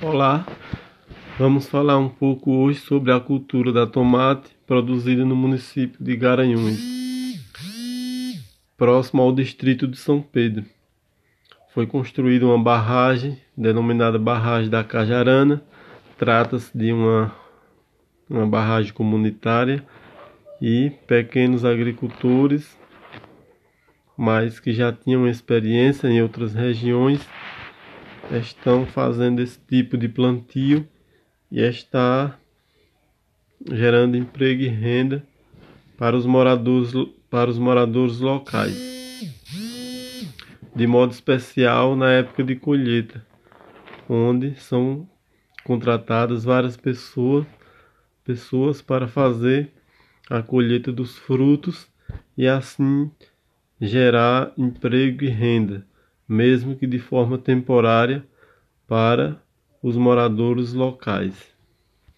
Olá, 0.00 0.46
vamos 1.36 1.68
falar 1.68 1.98
um 1.98 2.08
pouco 2.08 2.52
hoje 2.52 2.78
sobre 2.78 3.10
a 3.10 3.18
cultura 3.18 3.72
da 3.72 3.84
tomate 3.84 4.48
produzida 4.64 5.24
no 5.24 5.34
município 5.34 5.98
de 6.00 6.14
Garanhuns, 6.14 6.78
próximo 8.76 9.22
ao 9.22 9.34
distrito 9.34 9.88
de 9.88 9.96
São 9.96 10.22
Pedro. 10.22 10.64
Foi 11.74 11.84
construída 11.84 12.46
uma 12.46 12.62
barragem, 12.62 13.40
denominada 13.56 14.20
Barragem 14.20 14.70
da 14.70 14.84
Cajarana. 14.84 15.60
Trata-se 16.16 16.70
de 16.78 16.92
uma, 16.92 17.34
uma 18.30 18.46
barragem 18.46 18.92
comunitária 18.92 19.84
e 20.62 20.92
pequenos 21.08 21.64
agricultores, 21.64 22.78
mas 24.16 24.60
que 24.60 24.72
já 24.72 24.92
tinham 24.92 25.26
experiência 25.26 26.06
em 26.06 26.22
outras 26.22 26.54
regiões 26.54 27.20
estão 28.36 28.86
fazendo 28.86 29.40
esse 29.40 29.58
tipo 29.58 29.96
de 29.96 30.08
plantio 30.08 30.86
e 31.50 31.60
está 31.60 32.38
gerando 33.70 34.16
emprego 34.16 34.62
e 34.62 34.68
renda 34.68 35.24
para 35.96 36.16
os 36.16 36.26
moradores, 36.26 36.92
para 37.30 37.50
os 37.50 37.58
moradores 37.58 38.20
locais, 38.20 38.76
de 40.74 40.86
modo 40.86 41.12
especial 41.12 41.96
na 41.96 42.12
época 42.12 42.44
de 42.44 42.54
colheita, 42.54 43.24
onde 44.08 44.54
são 44.56 45.08
contratadas 45.64 46.44
várias 46.44 46.76
pessoas, 46.76 47.46
pessoas 48.24 48.80
para 48.80 49.08
fazer 49.08 49.72
a 50.30 50.42
colheita 50.42 50.92
dos 50.92 51.16
frutos 51.16 51.88
e 52.36 52.46
assim 52.46 53.10
gerar 53.80 54.52
emprego 54.56 55.24
e 55.24 55.28
renda 55.28 55.86
mesmo 56.28 56.76
que 56.76 56.86
de 56.86 56.98
forma 56.98 57.38
temporária, 57.38 58.26
para 58.86 59.42
os 59.82 59.96
moradores 59.96 60.72
locais. 60.72 61.57